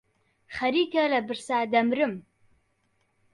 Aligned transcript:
خەریکە 0.55 1.03
لە 1.13 1.19
برسا 1.27 1.59
دەمرم. 1.73 2.13